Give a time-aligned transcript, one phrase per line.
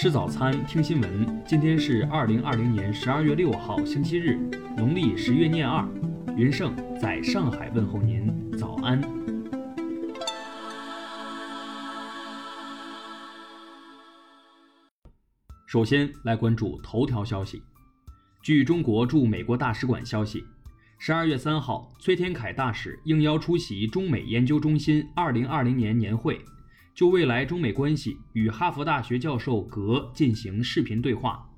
[0.00, 1.44] 吃早餐，听新闻。
[1.46, 4.34] 今天是二零二零年十二月六号，星期日，
[4.74, 5.86] 农历十月廿二。
[6.34, 8.98] 云盛在上海问候您，早安。
[15.66, 17.62] 首先来关注头条消息。
[18.40, 20.42] 据中国驻美国大使馆消息，
[20.96, 26.40] 十二月三号，崔天凯大使应邀出席中美研究中心二零二零年年会。
[27.00, 31.48] 就未来中美关系，与哈佛大学教授格进行视频对话。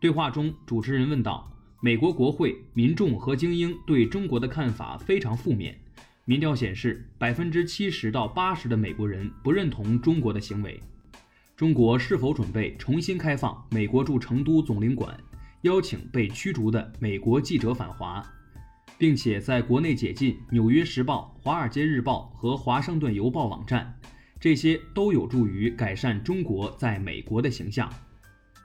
[0.00, 1.48] 对话中，主持人问道
[1.80, 5.78] ：“美国国会、民众和精英对中国的看法非常负面。
[6.24, 10.80] 民调显示，百分之七十到八十的美国人不认同中国的行为。
[11.56, 15.16] 中国是否准备重新开放美国驻成都总领馆，
[15.60, 18.20] 邀请被驱逐的美国记者返华，
[18.98, 23.96] 并且在国内解禁《纽约时报》《华尔街日报》和《华盛顿邮报》网站？”
[24.40, 27.92] 这些都有助于改善中国在美国的形象。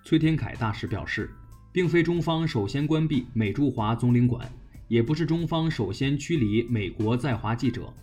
[0.06, 1.30] 崔天凯大使表示，
[1.74, 4.50] 并非中方首先关闭美驻华总领馆，
[4.88, 7.94] 也不是中方首先驱离美国在华记者。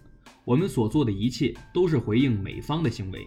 [0.44, 3.26] 我们所做的一切都是回应美方的行为。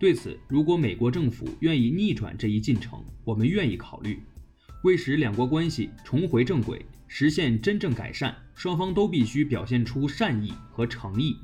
[0.00, 4.22] 对此，如果美国政府愿意逆转这一进程，我们愿意考虑。
[4.84, 11.36] 为使两国关系重回正轨，实现真正改善，双方都必须表现出善意和诚意。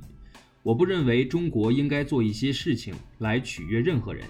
[0.62, 4.24] 我不认为中国应该做一些事情来取悦任何人。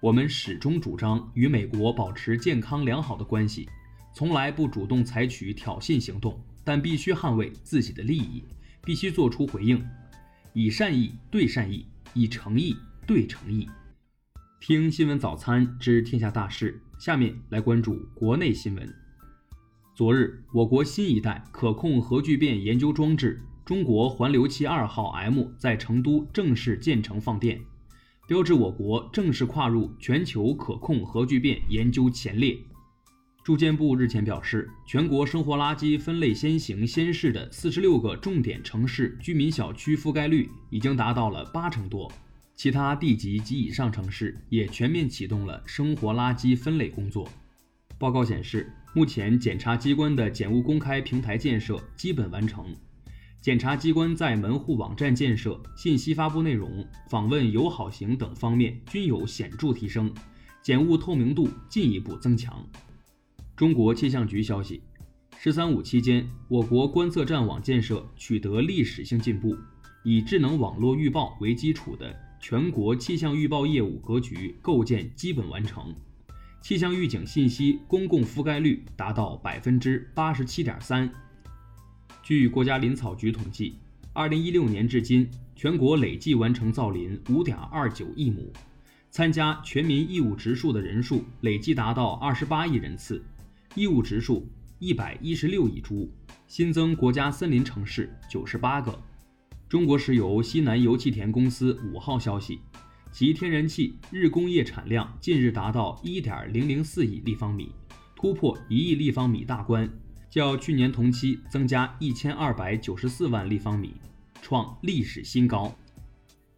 [0.00, 3.66] 我们始终主张与美国保持健康良好的关系，
[4.14, 8.44] 从来不主动采取挑衅行动，但必须捍卫自己的利益，
[8.84, 9.82] 必须做出回应，
[10.52, 12.76] 以善意对善意，以诚意
[13.06, 13.66] 对诚意。
[14.60, 18.94] 听新闻早餐知天下大事，下面来关注国内新闻。
[19.94, 23.40] 昨日，我国新一代可控核聚变研究装置。
[23.66, 27.60] 中国环流器二号 M 在成都正式建成放电，
[28.28, 32.56] 标志我国正式跨入全球可控核聚变研究前列。
[33.42, 42.08] 住建部日前表示，全国生活垃圾分类先行先试的四十六个重点城市居民小区覆盖率已经达到了八成多，
[42.54, 47.28] 其他地级及以上城市也全面启动了生活垃圾分类工作。
[47.98, 52.64] 报告显示，目前检察机关的检物公开平台建设基本完成。
[53.46, 60.12] 检察机关在门户网站建设、信息发布内容、访问友好型等方面均有显著提升，
[60.60, 62.60] 检务透明度进一步增强。
[63.54, 64.82] 中国气象局消息
[65.38, 69.56] ，“十三五”期间，我国观测站网建设取得历史性进步，
[70.02, 75.94] 以智能网络预报为基础的全国气象预报业务格局构建基本完成，
[76.60, 81.08] 气象预警信息公共覆盖率达到百分之八十七点三。
[82.26, 83.76] 据国家林草局统计，
[84.12, 88.52] 二零一六年至今，全国累计完成造林五点二九亿亩，
[89.12, 93.24] 参加全民义务植树的人数累计达到二十八亿人次，
[93.76, 94.44] 义务植树
[94.80, 96.10] 一百一十六亿株，
[96.48, 99.00] 新增国家森林城市九十八个。
[99.68, 102.58] 中国石油西南油气田公司五号消息，
[103.12, 107.70] 其天然气日工业产量近日达到一点零零四亿立方米，
[108.16, 109.88] 突破一亿立方米大关。
[110.36, 113.94] 较去年同期增加一千二百九十四万立方米，
[114.42, 115.74] 创历史新高。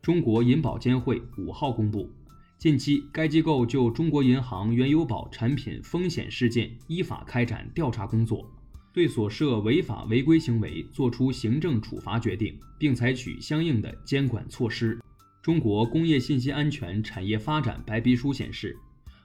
[0.03, 2.11] 中国银保监会五号公布，
[2.59, 8.50] 近期该机构就中国银行原油宝产品风险事件依法开展调查工作，
[8.93, 14.99] 对所涉违法违规行为作出行政处罚决定，并采取相应的监管措施。
[15.41, 18.77] 中国工业信息安全产业发展白皮书显示。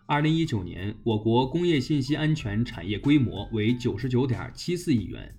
[0.06, 5.34] 二零一九年，我国工业信息安全产业规模为九十九点七四亿元，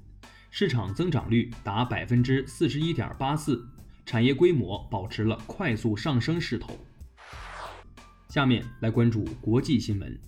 [0.50, 3.62] 市场增长率达百分之四十一点八四，
[4.06, 6.78] 产业规模保持了快速上升势头。
[8.30, 10.18] 下面来关注国际新闻。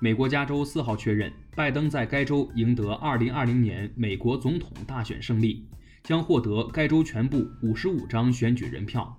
[0.00, 5.68] 美国加州四号确认，拜登在该州赢得二零二零年美国总统大选胜利，
[6.02, 9.14] 将获得该州全部五十五张选举人票。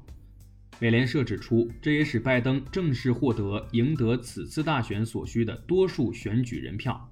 [0.81, 7.09] 美联社指出，这也使拜登正式获得赢得此次大选所需的多数选举人票。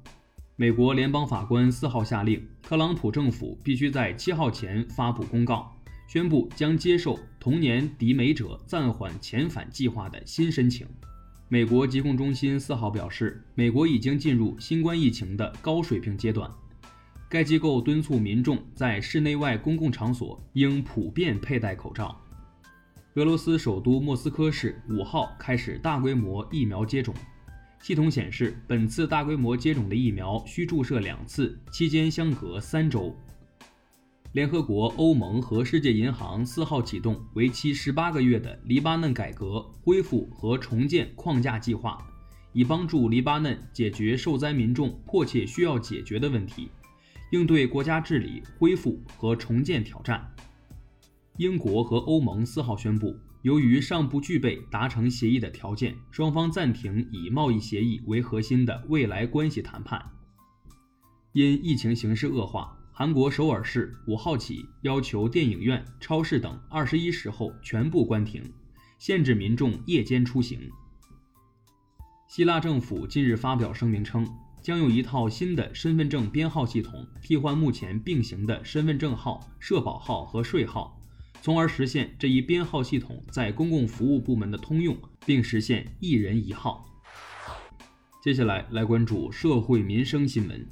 [0.56, 5.70] 美国联邦法官四号下令，特朗普政府必须在七号前发布公告，
[6.08, 10.88] 宣布将接受同年抵美者暂缓遣返计划的新申请。
[11.50, 16.50] 美国疾控中心四号表示，美国已经进入新冠疫情的高水平阶段。
[17.30, 22.18] 该机构敦促民众在室内外公共场所应普遍佩戴口罩。
[23.18, 27.16] 俄罗斯首都莫斯科市五号开始大规模疫苗接种，
[27.82, 33.12] 系统显示，本次大规模接种的疫苗需注射两次，期间相隔三周。
[34.34, 41.98] 联合国、欧盟和世界银行四号启动为期十八个月的黎巴嫩改革、恢复和重建框架计划，
[42.54, 46.70] 以帮助黎巴嫩解决受灾民众迫切需要解决的问题，
[47.32, 50.24] 应对国家治理恢复和重建挑战。
[51.38, 60.04] 英国和欧盟四号宣布，由于尚不具备达成协议的条件，双方暂停以贸易协议为核心的未来关系谈判。
[61.34, 62.74] 因疫情形势恶化。
[62.92, 68.42] 韩国首尔市五号起要求电影院、超市等二十一时后全部关停，
[68.98, 70.60] 限制民众夜间出行。
[72.28, 74.28] 希腊政府近日发表声明称，
[74.64, 80.97] 将用一套新的身份证编号系统替换目前并行的身份证号、社保号和税号，
[81.42, 86.86] 从而实现这一编号系统在公共服务部门的通用，并实现一人一号。
[88.22, 90.68] 接下来来关注社会民生新闻。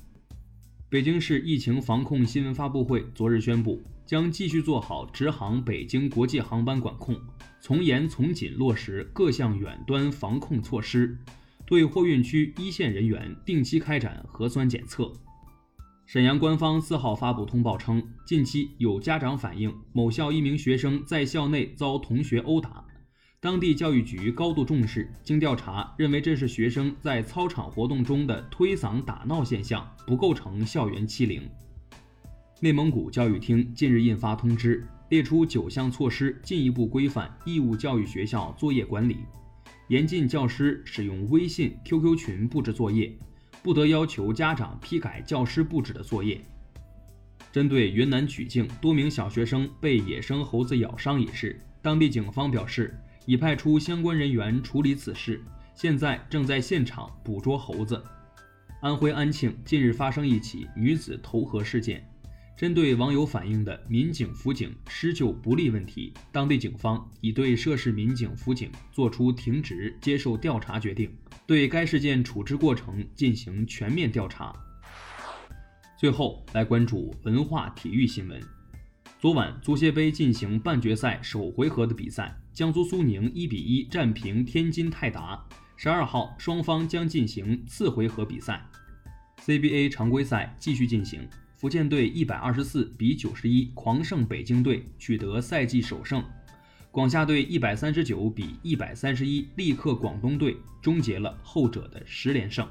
[0.89, 7.19] 北京市疫情防控新闻发布会昨日宣布，将继续做好直航北京国际航班管控，
[7.61, 11.17] 从严从紧落实各项远端防控措施，
[11.65, 15.11] 对货运区一线人员定期开展核酸检测。
[16.07, 22.85] 沈阳官方四号发布通报称，近期有家长反映某校一名学生在校内遭同学殴打。
[23.39, 31.41] 当地教育局高度重视，经调查认为这是学生在操场活动中的推搡打闹现象，不构成校园欺凌。
[32.59, 39.17] 内蒙古教育厅近日印发通知，列出九项措施，进一步规范义务教育学校作业管理，
[39.87, 43.11] 严禁教师使用微信、QQ 群布置作业，
[43.65, 46.39] 不得要求家长批改教师布置的作业。
[47.51, 52.95] 针对云南曲靖多名小学生被野生猴子咬伤一事，当地警方表示。
[53.25, 57.99] 已派出相关人员处理此事，现在正在现场捕捉猴子。
[58.81, 62.07] 安徽安庆近日发生一起女子投河事件，
[62.57, 71.13] 针对网友反映的民警辅警施救不力问题，当地警方已对涉事民警辅警作出停职接受调查决定，
[71.45, 74.55] 对该事件处置过程进行全面调查。
[75.97, 78.41] 最后来关注文化体育新闻。
[79.19, 85.43] 昨晚足协杯进行半决赛首回合的比赛，江苏苏宁一比一战平天津泰达。
[85.75, 88.65] 十二号双方将进行次回合比赛。
[89.43, 96.23] CBA 常规赛继续进行，福建队一百二十四比九十一狂胜北京队，取得赛季首胜。
[96.91, 102.67] 广厦队一百三十九比一百三十一力克广东队，终结了后者的十连胜。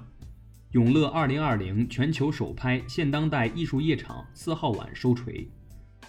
[0.73, 5.49] 永乐二零二零全球首拍现当代艺术夜场四号晚收锤。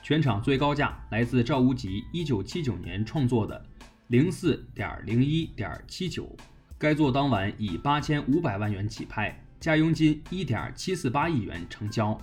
[0.04, 3.66] 全场最高价来自赵无极一九七九年创作的
[4.08, 6.36] 零四点零一点七九，
[6.78, 12.18] 该作当晚以八千五百万元起拍，价佣金一点七四八亿元成交。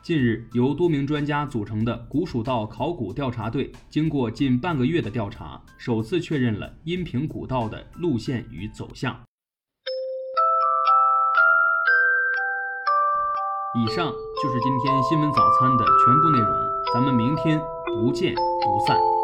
[0.00, 9.14] 近日，由多名专家组成的古蜀道考古调查队，经过近半个月的调查，首次确认了阴平古道的路线与走向。
[13.74, 14.10] 以上
[14.42, 16.48] 就是今天新闻早餐的全部内容。
[16.94, 19.17] 咱们明天不见不散。